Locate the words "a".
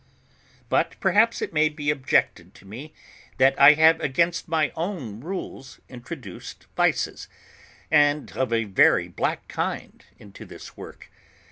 8.51-8.63